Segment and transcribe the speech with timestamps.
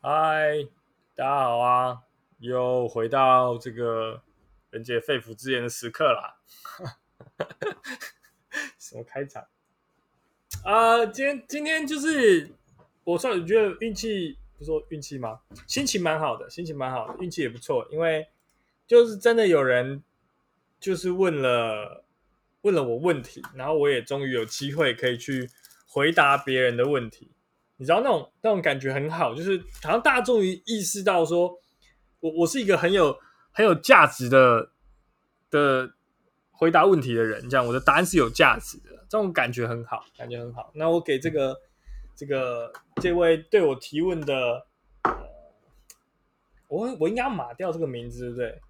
[0.00, 0.64] 嗨，
[1.16, 1.98] 大家好啊！
[2.38, 4.22] 又回到这个
[4.70, 6.36] 人杰肺腑之言的时刻啦。
[8.78, 9.44] 什么开场
[10.62, 11.04] 啊？
[11.06, 12.48] 今天今天就是
[13.02, 15.40] 我算觉得运气，不说运气吗？
[15.66, 18.28] 心情蛮好的，心情蛮好的，运气也不错，因为
[18.86, 20.04] 就是真的有人
[20.78, 22.04] 就是问了
[22.60, 25.50] 问了我问题，然后我也终于有机会可以去
[25.88, 27.32] 回答别人的问题。
[27.80, 31.56] 你知道那种那种感觉很好，就是好像大家终于意识到，说
[32.18, 33.16] 我我是一个很有
[33.52, 34.72] 很有价值的
[35.48, 35.88] 的
[36.50, 40.72] 回答问题的人，这样我的答案是有价值的，这种感觉很好，感觉很好。
[40.74, 41.56] 那我给这个
[42.16, 44.66] 这个这位对我提问的，
[46.66, 48.60] 我我应该要码掉这个名字，对不对？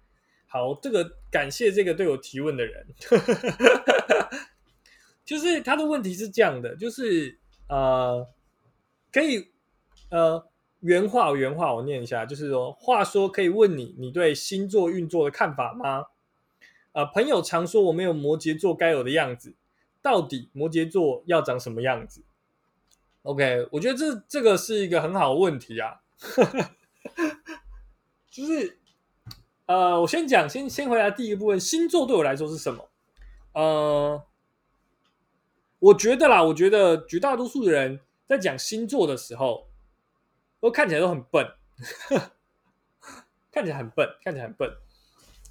[0.45, 2.85] 好，这个感谢这个对我提问的人，
[5.25, 8.27] 就是他的问题是这样的，就是呃。
[9.11, 9.49] 可以，
[10.11, 10.45] 呃，
[10.81, 16.05] 原话原话我念一下，就是说，话说可以问你，你对星座运作的看法吗？
[16.93, 19.53] 啊，朋友常说我没有摩羯座该有的样子，
[20.01, 22.21] 到底摩羯座要长什么样子
[23.23, 26.01] ？OK，我觉得这这个是一个很好的问题啊，
[28.29, 28.77] 就是，
[29.65, 32.89] 呃，我先讲，先先回答第一部分，星座对我来说是什么？
[33.53, 34.23] 呃，
[35.79, 37.99] 我觉得啦，我觉得绝大多数的人。
[38.29, 39.67] 在讲星座的时候，
[40.59, 41.51] 都看起来都很笨，
[43.51, 44.71] 看起来很笨，看起来很笨。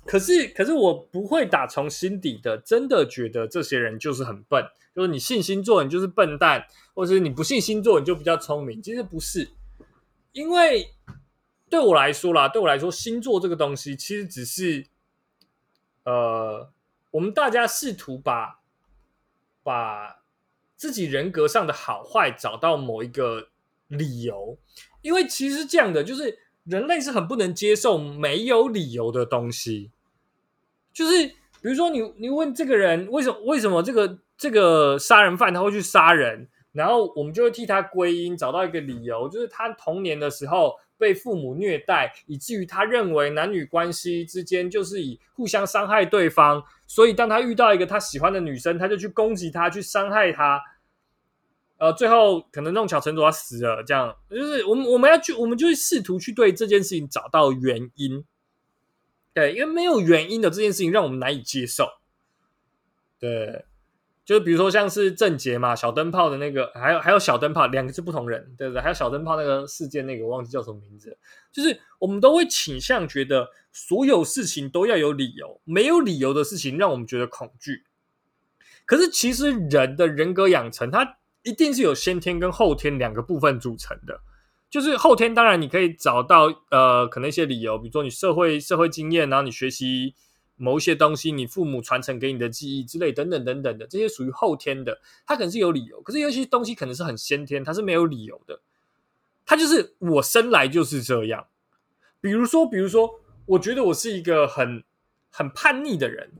[0.06, 8.80] 可是，可是我不会打从心底的真的觉得这些人就是很笨，就是你信星座你就是笨蛋，或者是你不信星座你就比较聪明。
[8.80, 9.50] 其实不是，
[10.30, 10.94] 因为
[11.68, 14.86] 对我来说啦，对我来说，星座这个东西其实只是，
[16.04, 16.70] 呃，
[17.10, 18.60] 我们大家试图把
[19.64, 20.17] 把。
[20.78, 23.48] 自己人格上的好坏，找到某一个
[23.88, 24.56] 理由，
[25.02, 29.90] 因为其实这样的就是人类是很不能接受没有理由的东西。
[30.92, 46.62] 就是比如说，你你问这个人为什么为什么这个这个杀人犯他会去杀人，然后我们就会替他归因，找到一个理由，就是他童年的时候被父母虐待，以至于他认为男女关系之间就是以互相伤害对方。
[46.86, 50.58] 所以，当他遇到一个他喜欢的女生，他就去攻击她，去伤害她。
[51.78, 53.82] 呃，最后可能弄巧成拙，他死了。
[53.82, 58.24] 这样就是我们我们要去，我们就试图去对这件事情找到原因。
[59.32, 61.88] 对，因为没有原因的这件事情让我们难以接受。
[63.18, 63.64] 对，
[64.24, 68.82] 就是比如说像是郑杰嘛，小灯泡的那个，还有还有小灯泡，两个是不同人，对不对？
[68.82, 71.16] 还有小灯泡那个事件，那个我忘记叫什么名字。
[71.52, 73.48] 就是我们都会倾向觉得。
[73.70, 77.84] 所有事情都要有理由，没有理由的事情让我们觉得恐惧。
[78.86, 81.18] 可是其实人的人格养成，它
[81.48, 84.20] 一定是有先天跟后天两个部分组成的。
[84.70, 90.14] 就是后天，当然你可以找到呃，可能一些理由，比如说你社会社会经验，然后你学习
[90.56, 96.00] 某一些东西，你父母传承给你的记忆之类等等等等的，这些属于后天的，它可能是有理由。
[96.02, 98.60] 可是有些东西可能是很先天，它是没有理由的。
[99.46, 101.46] 它就是我生来就是这样。
[102.20, 103.20] 比如说，比如说。
[103.48, 104.84] 我觉得我是一个很
[105.30, 106.32] 很叛逆的人，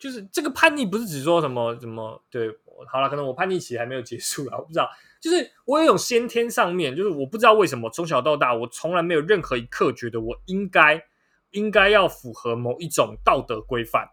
[0.00, 2.58] 就是这个叛逆不是只说什么什么对，
[2.90, 4.88] 好了，可能我叛逆期还没有结束了，我不知道。
[5.20, 11.04] 就是我有一种先天上面，就是我不知道为什么从小到大，我从来没有任何一刻觉得我应该
[11.50, 14.08] 应该要符合某一种道德规范，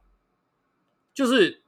[1.13, 1.63] 就是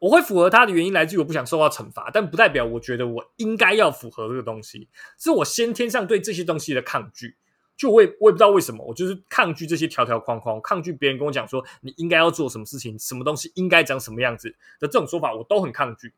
[0.00, 4.88] 我会符合他的原因来自于我不想受到惩罚，但不代表我觉得我应该要符合这个东西，
[5.18, 7.36] 是我先天上对这些东西的抗拒。
[7.76, 14.48] 就我也我也不知道为什么，我就是抗拒这些条条框框，抗拒别人跟我讲说你应该要做什么事情，什么东西应该长什么样子
[14.80, 16.12] 的这种说法，我都很抗拒。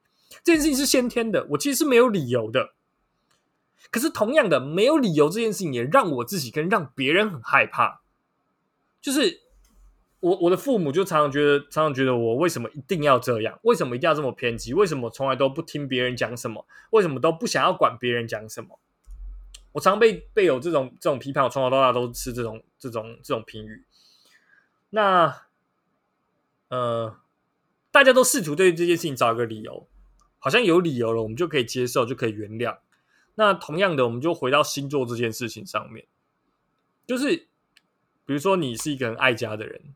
[0.44, 2.74] 这件事情是先天的，我其实是没有理由的。
[3.90, 8.02] 可是同样的，没有理由这件事情也让我自己跟让别人很害怕。
[9.00, 9.40] 就是
[10.20, 13.58] 我我的父母就常常觉得，常常觉得我为什么一定要这样？
[13.62, 14.74] 为什么一定要这么偏激？
[14.74, 16.66] 为什么从来都不听别人讲什么？
[16.90, 18.78] 为什么都不想要管别人讲什么？
[19.78, 23.84] 我常被被有这种这种批判，我从小到大都是这种这种这种评语。
[24.90, 25.42] 那
[26.66, 27.16] 呃，
[27.92, 29.88] 大家都试图对这件事情找一个理由，
[30.40, 32.78] 好像有理由了，我们就可以接受，就可以原谅。
[33.36, 36.04] 那同样的，我们就回到星座这件事情上面，
[37.06, 37.46] 就是
[38.26, 39.94] 比如说你是一个很爱家的人，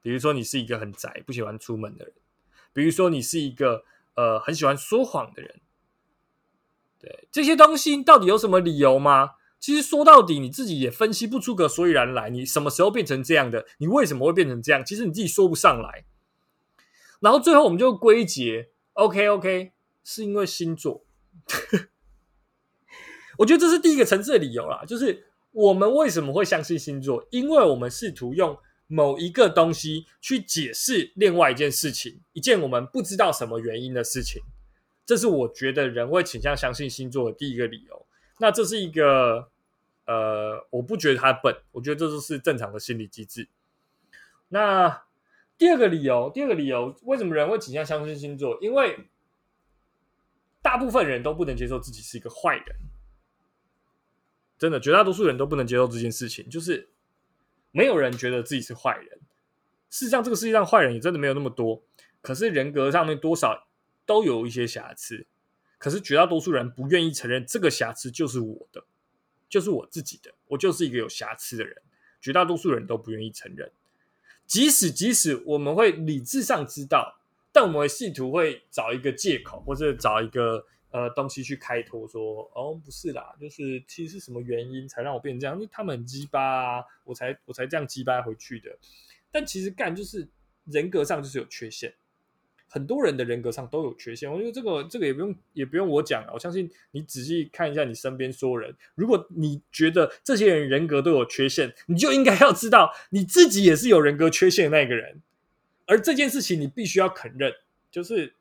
[0.00, 2.14] 比如说你是一个很宅不喜欢出门的人，
[2.72, 5.60] 比如说你是一个呃很喜欢说谎的人。
[7.00, 9.30] 对这些东西到底有什么理由吗？
[9.60, 12.30] 其实说到底，你自己也分析不出个所以然来。
[12.30, 13.66] 你什么时候变成这样的？
[13.78, 14.84] 你为什么会变成这样？
[14.84, 16.04] 其实你自己说不上来。
[17.20, 19.72] 然后最后我们就归结，OK OK，
[20.04, 21.04] 是因为星座。
[23.38, 27.26] 我觉得这是第一个层次的理由啦，就是我们为什么会相信星座？
[27.30, 28.56] 因为我们试图用
[28.86, 34.40] 某一个东西去解释另外一件事情，一件我们不知道什么原因的事情。
[35.08, 38.06] 这是我觉得人会倾向相信星座的第一个理由。
[38.40, 39.48] 那这是一个
[40.04, 43.48] 呃，我不觉得他笨，我觉得这就是正常的心理机制。
[44.48, 45.04] 那
[45.56, 48.58] 第二个理由，第二个理由，为什么人会倾向相信星座？
[48.60, 49.08] 因为
[50.60, 52.76] 大部分人都不能接受自己是一个坏人。
[54.58, 56.86] 真的，绝大多数人都不能接受这件事情，就是
[57.70, 59.18] 没有人觉得自己是坏人。
[59.88, 61.82] 事实上，这个世界上坏人也真的没有那么多，
[62.20, 63.67] 可是人格上面多少
[64.08, 65.24] 都有一些瑕疵。
[65.78, 68.82] 可是绝大多数人不愿意承认这个瑕疵就是我的，
[69.48, 71.82] 就是我自己的，我就是一个有瑕疵的人。
[72.20, 73.70] 绝大多数人都不愿意承认，
[74.46, 77.20] 即使即使我们会理智上知道，
[77.52, 80.66] 但我们会试图会找一个借口，或者找一个。
[80.90, 85.54] 呃，东西去开脱说，哦，不是啦，就是其实是什么原因才让我变成这样？
[85.54, 88.74] 因为他们很鸡巴啊，我才我才这样鸡巴回去的。
[89.30, 90.26] 但其实干就是
[90.64, 91.94] 人格上就是有缺陷，
[92.68, 94.30] 很多人的人格上都有缺陷。
[94.30, 105.22] 我觉得这个这个也不用也不用我讲了，我相信你仔细看一下你身边所有人，如果你觉得这些人人格都有缺陷，你就应该要知道你自己也是有人格缺陷的那个人，
[105.86, 107.52] 而这件事情你必须要肯认，
[107.90, 108.34] 就是。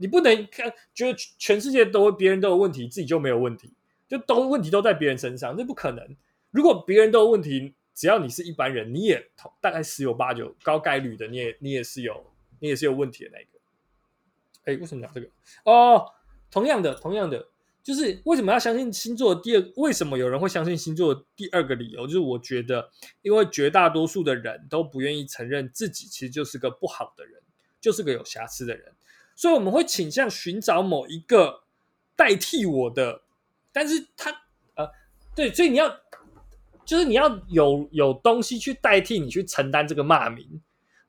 [0.00, 3.72] 你不能看，觉得全世界都别人都有问题，自己就没有问题，
[4.06, 6.16] 就都问题都在别人身上，这不可能。
[6.52, 9.28] 如果别人都有问题，只要你是一般人，你也
[9.60, 12.24] 大概十有八九高概率的，你也你也是有
[12.60, 13.57] 你也是有问题的那个。
[14.68, 15.26] 哎，为什么讲这个？
[15.64, 16.04] 哦，
[16.50, 17.48] 同样的，同样的，
[17.82, 19.34] 就是为什么要相信星座？
[19.34, 21.24] 第二，为什么有人会相信星座？
[21.34, 22.90] 第二个理由就是，我觉得，
[23.22, 27.40] 因为绝大多数的人都不愿意承认自己其实就是个不好的人，
[27.80, 28.92] 就是个有瑕疵的人。
[29.34, 31.62] 所以我们会倾向寻找某一个
[32.14, 33.22] 代替我的，
[33.72, 34.30] 但是他
[34.74, 34.86] 呃，
[35.34, 35.88] 对，所以你要
[36.84, 40.60] 就是你要有有东西去代替你去承担这个骂名。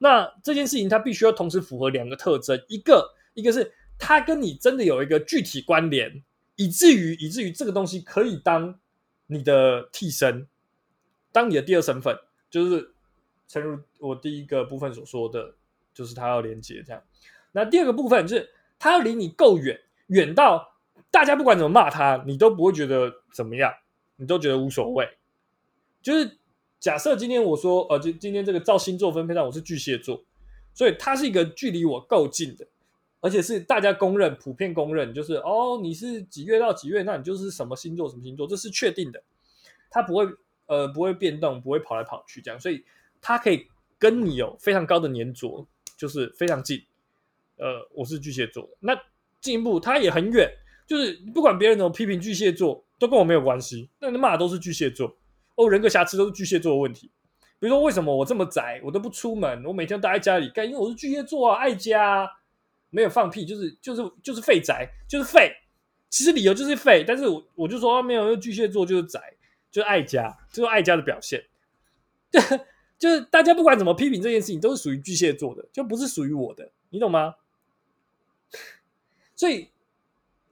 [0.02, 6.24] 那这件事情它必须要同时符合两个特征，一个一个是它跟你真的有一个具体关联，
[6.56, 8.80] 以至于以至于这个东西可以当
[9.28, 10.48] 你的替身，
[11.32, 12.18] 当你的第二身份，
[12.50, 12.94] 就是
[13.48, 15.56] 诚如我第一个部分所说的，
[15.94, 17.02] 就是它要连接这样。
[17.52, 20.78] 那第二个部分就是，他要离你够远，远到
[21.10, 23.74] 大家不管怎么骂他，你都不会觉得怎么样，
[24.18, 25.18] 你都觉得无所谓。
[26.02, 26.38] 就是
[26.80, 30.24] 假设今天我说，呃，今今天这个照星座分配上我是巨蟹座，
[30.74, 32.68] 所以他是一个距离我够近的，
[33.22, 39.22] 而且是大家公认、普遍公认，就是哦，你是几月到几月，那你就是什么星座什么星座，这是确定的，
[39.90, 40.26] 他不会
[40.68, 42.84] 呃不会变动，不会跑来跑去这样，所以
[43.22, 43.68] 他可以
[43.98, 45.68] 跟你有非常高的粘着，
[45.98, 46.82] 就是非常近。
[47.58, 48.98] 呃，我是巨蟹座，那
[49.42, 50.50] 进一步他也很远，
[50.88, 53.90] 就是不管别人怎么批评巨蟹座，都跟我没有关系。
[54.00, 55.14] 那你骂都是巨蟹座，
[55.56, 57.12] 哦，人格瑕疵都是巨蟹座的问题。
[57.60, 60.66] 比如说，为什么我这么宅，我都不出门，我每天待在家里干？
[60.66, 62.26] 因为我是巨蟹座啊，爱家，
[62.90, 65.52] 没有放屁，就是就是就是废宅，就是废。
[66.10, 69.22] 其实理由就是废，但是我我就说没有，因为巨蟹座就是宅，
[69.72, 71.46] 就是爱家，就是爱家的表现。
[72.98, 77.36] 就是大家不管怎么批评这件事情，都是属于巨蟹座的，就不是属于我的，你懂吗？
[79.36, 79.70] 所以，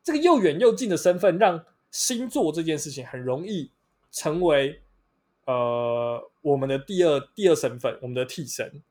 [0.01, 3.71] 这个又远又近的身份，让星座这件事情很容易
[4.11, 4.81] 成为
[5.45, 8.81] 呃我们的第二第二身份，我们的替身，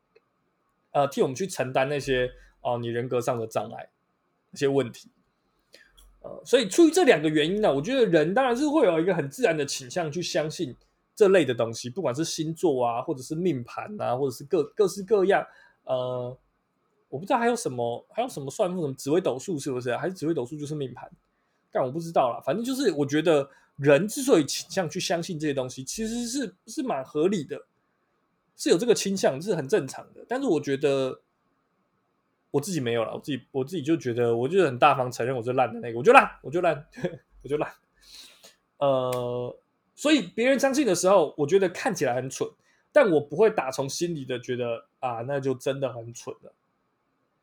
[0.90, 2.30] 呃，替我们去承担那些
[2.66, 3.88] 哦你人格上的障碍
[4.52, 5.08] 一些问题。
[6.20, 10.74] 呃，所以出于这两个原因呢，我觉得人当然是会有一个很自然的倾向去相信
[11.14, 15.46] 这类的东西，不管是星座啊，或者是命盘啊，或者是各各式各样
[15.84, 16.36] 呃。
[17.08, 19.96] 我不知道还有什么，还有什么算术，什么紫微斗数是不是？
[19.96, 21.08] 还是紫微斗数就是命盘？
[21.70, 22.42] 但我不知道啦。
[22.44, 27.64] 反正就是，我觉得人之所以倾向去相信这些东西，其实是是蛮合理的，
[28.56, 30.26] 是有这个倾向，是很正常的。
[30.28, 31.20] 但是我觉得
[32.56, 36.86] 我自己没有了，我自己我自己就觉得，我就很大方承认我是烂的那个，我就烂，我就烂，
[37.44, 37.70] 我就烂。
[38.78, 39.58] 呃，
[39.94, 42.48] 所以别人相信的时候，我觉得看起来很蠢，
[42.92, 46.54] 但我不会打从心里的觉得啊，那就真的很蠢了。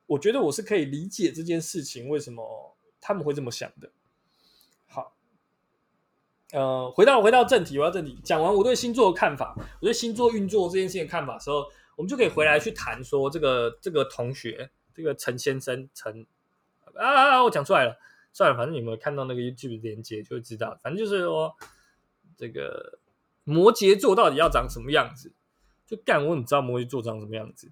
[0.07, 3.91] 我觉得我是可以理解这件事情为什么他们会这么想的。
[4.87, 5.15] 好，
[6.53, 11.63] 呃，回到回到正题，回到正题，讲完我对星座的看法，我对星座运作这件事情的看法的时候，
[11.95, 16.25] 我们就可以回来去谈说这个这个同学，这个陈先生陈
[16.95, 17.97] 啊啊，我讲出来了，
[18.31, 21.55] 算了，反正你们看到那个 YouTube 连接就会知道，反正就是说
[22.37, 22.99] 这个
[23.43, 25.31] 摩羯座到底要长什么样子，
[25.85, 27.71] 就干我，你知道摩羯座长什么样子？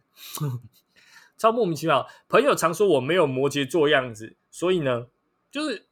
[1.37, 2.07] 超莫名其妙。
[2.29, 5.07] 朋友常说我没有摩羯座样子，所以呢，
[5.49, 5.87] 就是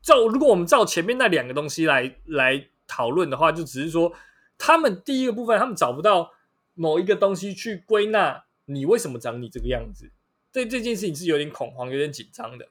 [0.00, 4.14] 照如果我们照前面那两个东西来来讨论的话，就只是说
[4.56, 6.32] 他们第一个部分，他们找不到
[6.74, 10.10] 某一个东西去归纳你为什么长你这个样子，
[10.52, 12.68] 对这件事情是有点恐慌、有点紧张的。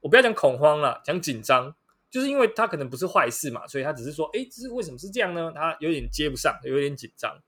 [0.00, 1.74] 我不要讲恐慌了，讲紧张，
[2.10, 5.52] 就是因为他可能不是坏事嘛，所以他只是说，哎，这是为什么是这样呢？
[5.54, 7.40] 他有点接不上，有点紧张。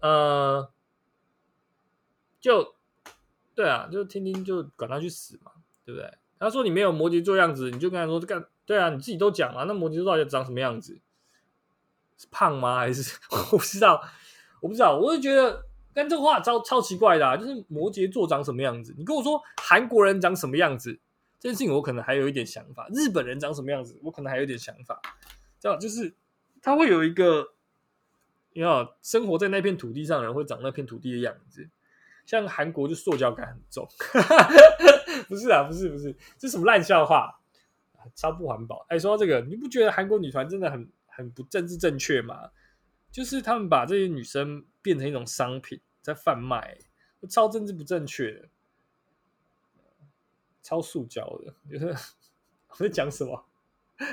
[0.00, 0.70] 呃，
[2.40, 2.76] 就
[3.54, 5.52] 对啊，就听听就管他去死嘛，
[5.84, 6.08] 对不对？
[6.38, 11.00] 他说你没有摩羯座样子，你就跟他说干对啊，你自己都讲了，那摩羯座到底长什么样子？
[12.18, 12.78] 是胖吗？
[12.78, 13.18] 还是
[13.52, 14.02] 我不知道？
[14.60, 15.64] 我不知道，我就觉得
[15.96, 18.94] 但这话超超奇怪的，就是摩羯座长什么样子？
[18.98, 20.92] 你跟我说韩国人长什么样子，
[21.40, 25.00] 这件事情我可能还有一点想法；日本人长什么样子，我可能还有点想法。
[25.58, 26.14] 这样就是
[26.60, 27.48] 他会有一个，
[28.52, 31.66] 你好生活在那片土地上的人会长那片土地的样子。
[32.26, 33.88] 像韩国就塑胶感很重，
[35.28, 37.40] 不是啊，不是不是，这什么烂笑话，
[38.14, 38.84] 超不环保。
[38.90, 42.50] 哎，说到这个，你不觉得韩国女团真的很很不政治正确吗？
[43.10, 46.78] 就是他们把这些女生变成一种商品在贩卖，
[47.28, 48.48] 超政治不正确的，
[50.62, 51.86] 超塑胶的，就 是
[52.68, 53.44] 我在讲什么，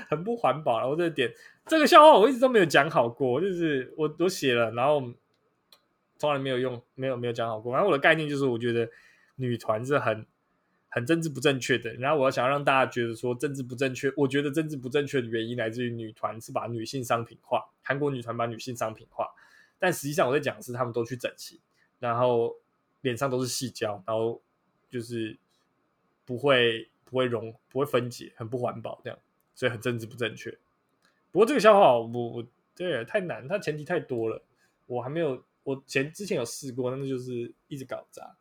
[0.09, 0.79] 很不环保。
[0.79, 1.33] 然后这个点，
[1.65, 5.13] 这个笑话我一直都没有讲好过，就是我我写了，然后。
[6.15, 7.73] 从来没有用，没有没有讲好过。
[7.73, 8.89] 然后我的概念就是，我觉得
[9.35, 10.25] 女团是很
[10.88, 11.91] 很政治不正确的。
[11.95, 19.27] 然后我要想要让大家觉得说政治不正确，我觉得政治不正确的原因来自于女团是把女性商品化，韩国女团把女性商品化。
[19.79, 21.59] 但实际上我在讲的是，他们都去整形，
[22.10, 22.55] 然后
[23.01, 24.41] 脸上都是细胶，然后
[24.89, 25.38] 就是
[26.25, 29.17] 不会不会溶，不会分解，很不环保这样，
[29.55, 30.51] 所以很政治不正确。
[31.31, 32.45] 不过这个笑话我我
[32.75, 34.41] 对太难，它前提太多了，
[34.88, 35.43] 我还没有。
[35.65, 38.36] 我前之前有试过，但是就是一直搞砸，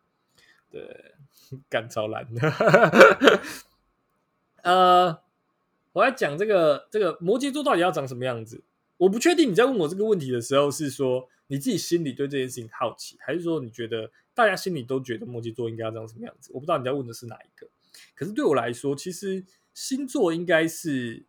[0.69, 1.15] 对，
[1.71, 2.41] 干超难的。
[4.61, 5.21] 呃，
[5.93, 8.61] 我要讲这个这个摩羯座到底要长什么样子？
[9.03, 16.51] 我不确定你在问我这个问题的时候，是说你自己心里对这件事情好奇，还是说你觉得大家心里都觉得摩羯座应该要长什么样子？
[16.53, 17.67] 我不知道你在问的是哪一个。
[18.15, 21.25] 可是对我来说，其实星座应该是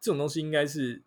[0.00, 1.02] 这种东西，应该是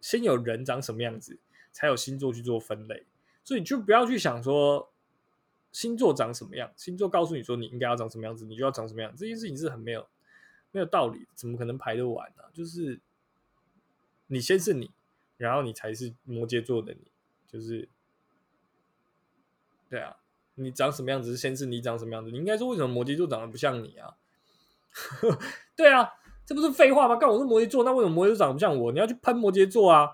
[0.00, 1.38] 先有人长什么样子。
[1.72, 3.06] 才有星座去做分类，
[3.44, 4.92] 所以就不要去想说
[5.70, 9.14] 星座长什么样，星座告诉你说你应该要长什么样子，你就要长什么样。
[9.16, 10.04] 这件事情是很没有
[10.72, 12.42] 没有道理，怎么可能排得完呢？
[12.52, 12.98] 就是
[14.32, 14.92] 你先是你，
[15.36, 17.10] 然后你才是摩羯座的你，
[17.48, 17.88] 就是
[19.88, 20.16] 对啊，
[20.54, 24.14] 你长什么样子是先是你长什么样子，你应该说为什么摩羯座长得不像你啊？
[25.76, 26.08] 对啊，
[26.46, 27.16] 这不是废话吗？
[27.16, 28.92] 干我是摩羯座，那为什么摩羯座长得不像我？
[28.92, 30.08] 你要去喷摩羯座啊？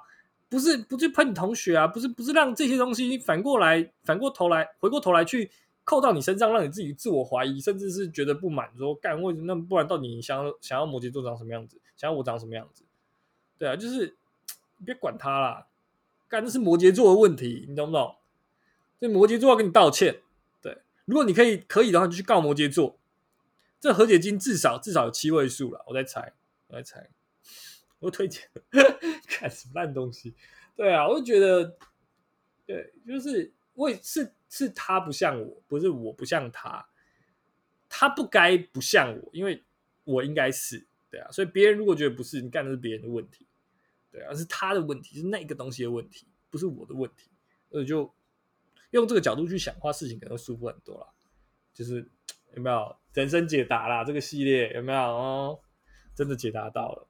[0.49, 5.51] 不是不去喷你同学啊，不是不是让这些东西反过来反过头来回过头来去
[5.85, 12.86] 扣到你身上，让你自己自我怀疑，甚至是觉得不满，说干为什么那不然到底你想要想要摩羯座长什么样子，想要我长什么样子？
[13.59, 14.17] 对啊，就是
[14.85, 15.69] 别管他啦，
[16.29, 18.17] 干这是摩羯座的问题，你懂不懂？
[19.01, 20.23] 这摩羯座要跟你道歉。
[20.63, 22.99] 对，如果你可以可以的话，就去告摩羯座。
[23.79, 26.33] 这和解金至少至少有七位数了，我在猜，
[26.69, 27.11] 我在猜。
[27.99, 28.43] 我推荐
[29.27, 30.35] 看什么烂东西？
[30.75, 31.77] 对啊，我就觉得，
[32.67, 36.87] 对，就是我是是他不像我，不是我不像他，
[37.89, 39.65] 他不该不像我，因为
[40.05, 41.31] 我应该是对啊。
[41.31, 43.46] 所以别人如果觉得不是，你干的是别人的问题，
[44.17, 47.29] 对啊，是他的问题，是那个东西的问题，不是我的问题。
[47.71, 48.11] 所以就
[48.93, 51.13] 用这个角度去想的，话事情可能会舒服很多了。
[51.75, 52.11] 就是
[52.57, 54.03] 有没有人生解答啦？
[54.03, 55.61] 这个系列有没有哦？
[56.15, 57.07] 真的解答到了。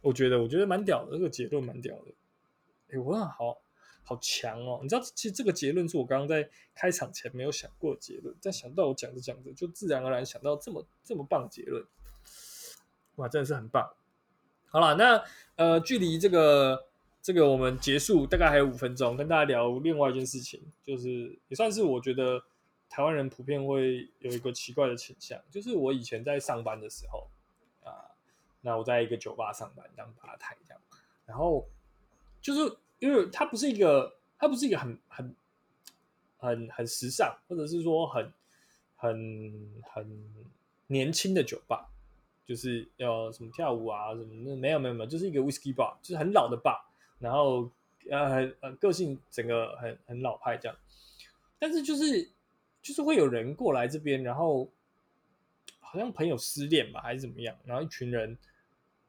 [0.00, 2.12] 我觉得，我觉得蛮屌的，这个结论蛮屌的。
[2.88, 3.62] 哎，我好
[4.02, 4.80] 好强哦！
[4.82, 11.86] 你知道，其实这个结论是我刚刚在开场前没有想过结论，但想到我讲着讲着，就自然而然想到这么这么棒的结论。
[13.16, 13.88] 哇，真的是很棒！
[14.70, 15.22] 好了，那
[15.56, 16.86] 呃，距离这个
[17.20, 22.42] 这个我们结束大概还有五分钟，跟大家聊另外一件事情，就是也算是我觉得
[22.88, 27.28] 台湾人普遍会有一个奇怪的倾向，就是我以前在上班的时候
[27.82, 28.08] 啊。
[28.62, 30.82] 那我在一个酒吧上班当吧台这样，
[31.24, 31.66] 然后
[32.42, 35.34] 就是因为它不是一个，它不是一个很很
[36.36, 38.30] 很很时尚，或者是说很
[38.96, 40.24] 很很
[40.88, 41.88] 年轻的酒吧，
[42.44, 46.80] 就是要什么跳舞啊什么的，没有没有没有，就是一个 whisky bar，就是很老的 bar，
[47.18, 47.70] 然后
[48.10, 50.76] 呃很呃个性整个很很老派这样，
[51.58, 52.30] 但是就是
[52.82, 54.70] 就是会有人过来这边，然后
[55.78, 58.38] 好像朋友失恋吧还是怎么样，然后一群人。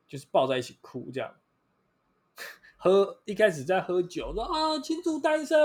[0.08, 1.34] 就是抱在一起哭这样，
[2.84, 5.56] 喝一开始在喝酒，说啊庆祝单身，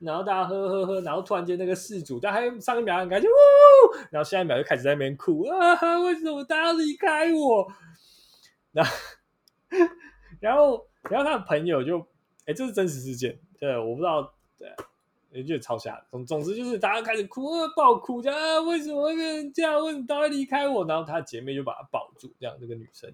[0.00, 3.32] 然后大家喝喝喝，然后突然间那个事主，但还上一秒很开心，呜，
[4.10, 7.66] 然后下一秒就开始在那边哭啊，为什么大家离开我？
[8.72, 8.92] 然后
[10.40, 12.06] 然后然后他的朋友就，
[12.44, 14.70] 哎，这是真实事件，对，我不知道，对，
[15.30, 15.98] 也觉得超吓。
[16.10, 19.82] 总总之就是大家开始哭，爆哭，讲啊，为什么会变成这样？
[19.82, 20.84] 为什么他会离开我？
[20.84, 23.10] 然后他姐妹就把他抱住，这样这个女生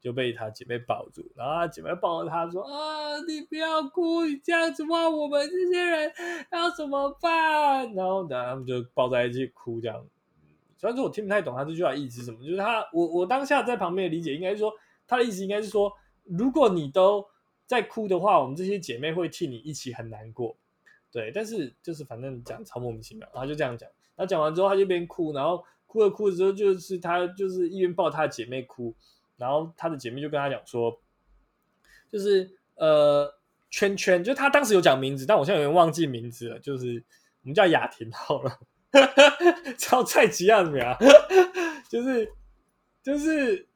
[0.00, 6.10] 就被他姐妹抱住，然后他姐妹抱着他说啊，你不要哭，你这样子话，我们这些人
[6.50, 7.92] 要怎么办？
[7.94, 10.06] 然后呢，他们就抱在一起哭，这样。
[10.78, 14.72] 虽然说我听不太懂他这句话意思是什么，就是他我我当下在旁边的理解应该是说，
[15.06, 15.92] 他的意思应该是说，
[16.24, 17.26] 如果你都
[17.66, 20.56] 在哭的话，我们这些姐妹会替你一起很难过，
[21.12, 21.30] 对。
[21.34, 23.86] 但是就是反正讲超莫名其妙，然后就这样讲。
[24.16, 28.94] 他讲完之后，他就边哭，然后哭着哭着之后，就是他就是一边抱他的姐妹哭，
[29.40, 31.00] 然后他的姐妹就跟他讲说，
[32.12, 33.34] 就是呃
[33.70, 37.02] 圈圈，就他当时有讲名字，但我现在有点忘记名字了，就是
[37.42, 38.60] 我们叫雅婷好了。
[39.78, 40.84] 超菜奇亚的名，
[41.88, 42.32] 就是
[43.02, 43.68] 就是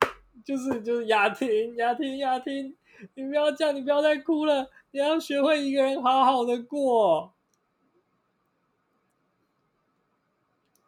[0.45, 2.77] 就是就是雅婷雅婷雅婷，
[3.15, 7.33] 你不要这样，你不要再哭了，你要学会一个人好好的过。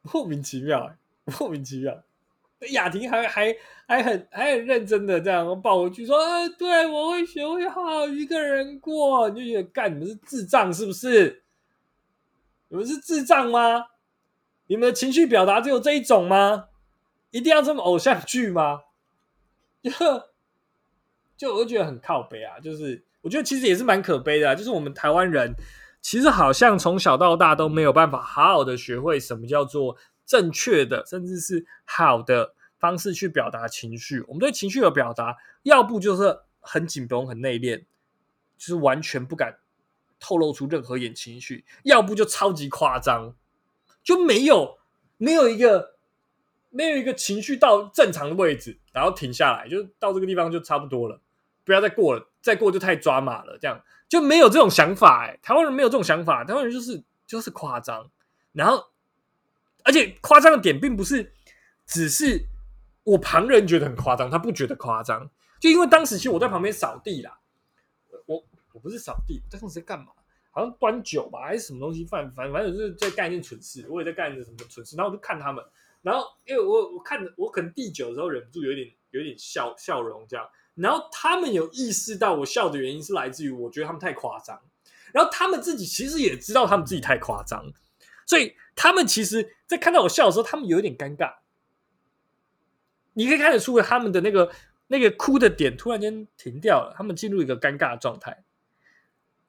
[0.13, 0.97] 莫名其妙，
[1.39, 2.03] 莫名其妙。
[2.71, 11.43] 雅婷还还还很还很认真的这样抱回去说：“啊，对我会学会好好一个人过。”你就觉得干你们是智障是不是？
[12.69, 13.85] 你们是智障吗？
[14.67, 16.69] 你们的情绪表达只有这一种吗？
[17.31, 18.81] 一定要这么偶像剧吗？
[19.83, 19.91] 就
[21.37, 22.59] 就我就觉得很靠背啊！
[22.59, 25.55] 就是我觉得其实也是蛮可悲的，就是我们台湾人
[26.01, 34.21] 其实好像从小到大都没有办法好好的学会什么叫做正确的，甚至是好的方式去表达情绪。
[34.29, 37.85] 我们对情绪的表达，要不就是很紧绷、很内敛，
[38.59, 39.59] 就是完全不敢
[40.19, 43.35] 透露出任何一点情绪；要不就超级夸张。
[44.03, 44.79] 就没有
[45.17, 45.97] 没有一个
[46.71, 51.21] 没有一个情绪到正常的位置，然后停下来，就到这个地方就差不多了，
[51.65, 55.27] 不要再过了，再过就太抓马了，这样就没有这种想法。
[55.27, 58.09] 哎，台湾人没有这种想法，台湾人就是就是夸张，
[58.53, 58.93] 然后
[59.87, 61.33] 而且夸张的点并不是
[61.87, 62.45] 只是
[63.05, 67.39] 我旁人觉得很夸张，他不觉得夸张，就因为当时其实我在旁边扫地啦，
[68.27, 70.07] 我我不是扫地，当时在干嘛？
[70.51, 72.05] 好像端酒吧，还是什么东西？
[72.05, 74.97] 反反反正就是在干一件蠢事，我也在干一个什么蠢事。
[74.97, 75.63] 然后我就看他们，
[76.01, 80.49] 然后因为我我看我可能第九的时候忍不住有点有点笑笑容这样。
[80.75, 84.61] 然后他们有意识到我笑的原因是来自于我觉得他们太夸张。
[85.13, 87.71] 然后他们自己其实也知道他们自己太夸张，
[88.27, 91.39] 所以他们其实，在看到我笑的时候，他们有点尴尬。
[93.15, 94.53] 你可以看得出他们的那个
[94.87, 98.45] 那个哭的点突然间停掉了，他们进入一个尴尬的状态，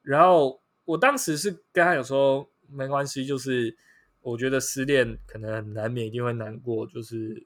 [0.01, 0.63] 然后。
[0.87, 3.75] 我当时是跟他有说没关系，就是
[4.21, 7.45] 我觉得失恋可能难免一定会难过，就是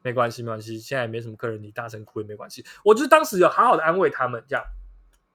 [0.00, 2.64] 没关系没关系，现在也没什么客人，你大声哭也没关系。
[2.84, 4.64] 我就当时有好好的安慰他们，这样，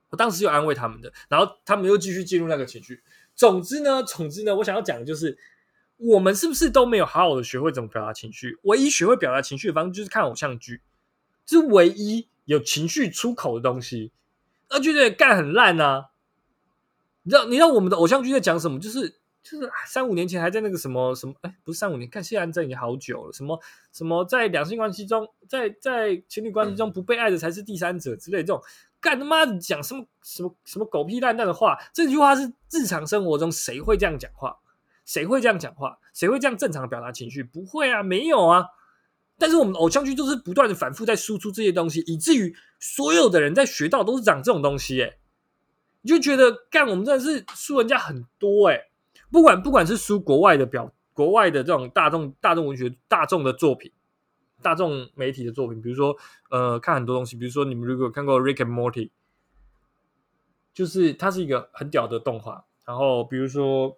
[0.08, 3.02] 我当时有安慰他们的，然后他们又继续进入那个情绪。
[3.34, 5.36] 总之呢，总之呢，我想要讲的就是，
[5.98, 8.58] 我们是不是都没有好好的学会怎么表达情绪？
[8.64, 10.82] 唯一学会表达情绪的方式就是看偶像剧，
[11.46, 14.12] 这是唯一有情绪出口的东西，
[14.68, 16.10] 而觉得干很烂啊。
[17.22, 18.78] 你知道，你知道我们的偶像剧在讲什么？
[18.78, 19.08] 就是
[19.42, 23.32] 就是三五年前还在那个什么什么，哎，不是三五年，看谢安真已经好久了。
[23.32, 23.58] 什么
[23.92, 28.62] 什么在两性关系中，在在情侣关系中不被爱的才是第三者之类这种，
[29.00, 31.78] 干他妈的讲什么什么什么狗屁烂蛋的话？
[31.92, 34.56] 这句话是日常生活中谁会这样讲话？
[35.06, 35.98] 谁会这样讲话？
[36.12, 37.42] 谁会这样正常的表达情绪？
[37.42, 38.66] 不会啊，没有啊。
[39.38, 45.16] 但是我们偶像剧就是不断的反复在输出这些东西，以至于所有的人在学到都是讲这种东西，哎。
[46.02, 48.80] 你就觉得干我们真的是输人家很多哎，
[49.28, 53.90] 不管不管是输国外的表国外的这种大众大众文学大众的作品，
[54.62, 56.16] 大众媒体的作品，比如说
[56.48, 59.06] 呃看很多东西，比如说你们如果看过《Rick and Morty》，
[60.72, 62.64] 就是它是一个很屌的动画。
[62.86, 63.90] 然后比如说《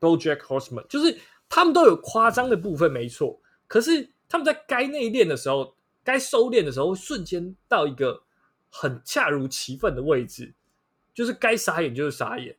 [0.00, 3.40] BoJack Horseman》，就是他们都有夸张的部分，没错。
[3.66, 8.22] 可是他们在该内敛的时候，该收敛的时候，瞬间到一个
[8.70, 10.54] 很恰如其分的位置。
[11.14, 12.54] 就是该傻眼就是傻眼，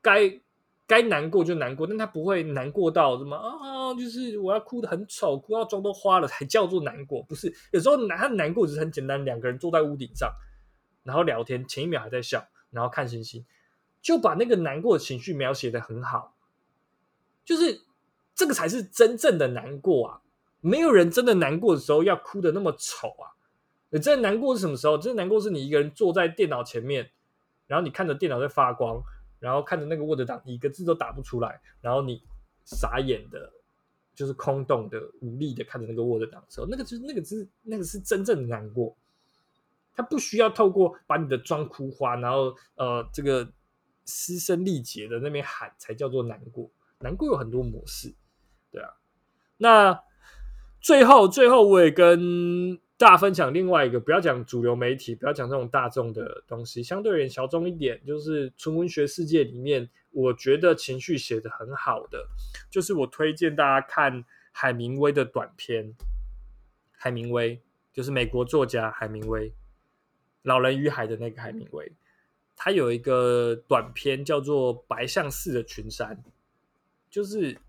[0.00, 0.40] 该
[0.84, 7.54] 该难过就难过，但他不会难过到什么啊，就是我要哭的很丑，哭到妆都花了才叫做难过，不是？
[7.70, 10.28] 有时候难他难过只是很简单，两个人坐在屋顶上，
[11.04, 13.46] 然后聊天，前一秒还在笑，然后看星星，
[14.00, 16.31] 就把那个难过的情绪描写的很好，
[17.44, 17.82] 就是
[18.34, 20.20] 这个才是真正的难过啊！
[20.60, 23.34] 没有人真的难过的时候要哭的那么丑啊！
[23.90, 24.96] 你真的难过是什么时候？
[24.96, 27.10] 真的难过是你一个人坐在电脑前面。
[27.68, 29.02] 然后你看着电脑在发光，
[29.38, 32.22] 然后看着那个 Word 档一个字都打不出来，然后你
[32.64, 33.50] 傻眼的
[34.14, 38.94] 就是空洞的、无力的看着那个 Word 档的时候，那个就是那个是那个是真正的难过。
[39.94, 43.48] 他不需要透过把你的妆哭花，然后呃这个
[44.04, 46.70] 嘶声力竭的那边喊才叫做难过。
[47.02, 48.14] 难过有很多模式，
[48.70, 48.90] 对啊。
[49.58, 50.02] 那
[50.80, 62.26] 最后最后我也跟大家分享另外一个，不要讲主流媒体，不要讲这种大众的东西，相对而言小众一点，就是纯文学世界里面，我觉得情绪写的很好的，
[62.70, 65.94] 就是我推荐大家看海明威的短篇。
[66.92, 67.60] 海明威
[67.92, 69.52] 就是美国作家海明威。
[70.42, 71.92] 老人与海的那个海明威，
[72.56, 76.16] 他有一个短片叫做《白象似的群山》，
[77.12, 77.60] 就是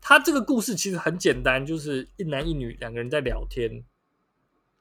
[0.00, 3.84] 他这个故事其实很简单，就是一男一女两个人在聊天。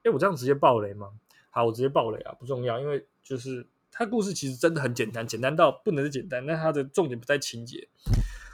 [0.03, 1.09] 哎，我这样直接爆雷吗？
[1.49, 6.45] 好，我直接爆雷啊，不重要，因为就是他故事其实真的很简单，简单到不能是简单。
[6.45, 7.89] 但他的重点不在情节，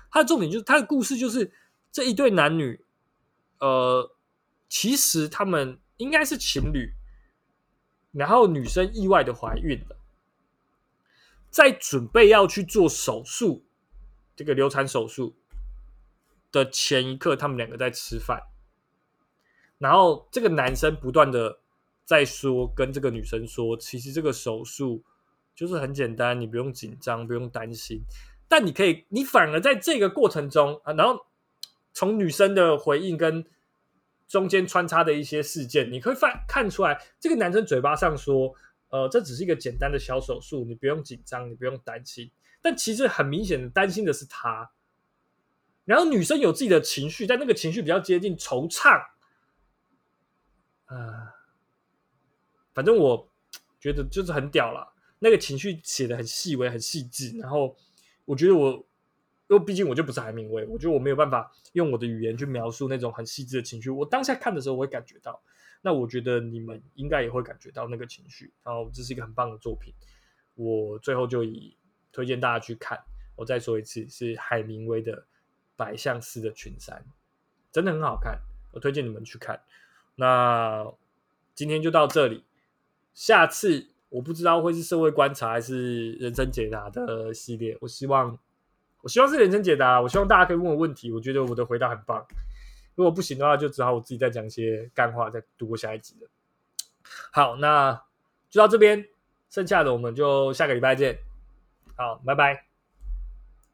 [0.09, 1.51] 他的重点就是他的故事就是
[1.91, 2.85] 这一对男女，
[3.59, 4.15] 呃，
[4.69, 6.93] 其实他们应该是情侣。
[8.13, 9.97] 然后女生意外的怀孕了，
[11.49, 13.65] 在准备要去做手术，
[14.35, 15.35] 这个流产手术
[16.51, 18.41] 的前一刻，他们两个在吃饭。
[19.77, 21.59] 然后这个男生不断的
[22.05, 25.03] 在说，跟这个女生说，其实这个手术
[25.55, 28.01] 就是很简单，你不用紧张，不用担心。
[28.47, 31.25] 但你可以，你反而在这个过程中啊，然后
[31.93, 33.45] 从女生的回应跟。
[34.25, 38.51] 中间穿插的一些事件，你可以看看出来，这个男生嘴巴上说，
[38.89, 42.31] 呃，这只是一个简单的小手术，你不用紧张，你不用担心。
[42.63, 44.71] 但其实很明显的，担心的是他。
[45.85, 48.99] 然后女生有自己的情绪，但那个情绪比较接近惆怅。
[50.85, 51.35] 啊，
[52.73, 53.29] 反正我
[53.79, 57.37] 觉得就是很屌了，那个情绪写的很细微、很细致。
[57.37, 57.77] 然后
[58.25, 58.83] 我觉得我。
[59.49, 63.89] 因为毕竟我就不是海明威，我觉得我没有办法用我的语言去描述那种很细致的情绪。
[63.89, 65.43] 我当下看的时候，我会感觉到。
[65.81, 68.51] 那我觉得你们应该也会感觉到那个情绪。
[68.63, 69.93] 然后这是一个很棒的作品，
[70.55, 71.77] 我最后就以
[72.13, 73.03] 推荐大家去看。
[73.35, 75.21] 我再说一次，是海明威的
[75.75, 77.03] 《百相思的群山》，
[77.73, 78.39] 真的很好看，
[78.71, 79.59] 我推荐你们去看。
[80.15, 80.89] 那
[81.53, 82.45] 今天就到这里，
[83.13, 88.39] 下次我不知道会是社会观察还是人生解答的系列，我希望。
[89.01, 92.25] 我希望是人生解答，我希望大家可以问我问题，我觉得我的回答很棒。
[92.95, 96.29] 如果不行的话，就只好我自己再讲一些干话，再度过下一集了。
[97.33, 98.01] 好，那
[98.49, 99.05] 就到这边，
[99.49, 101.19] 剩下的我们就下个礼拜见。
[101.95, 102.72] 好，拜拜。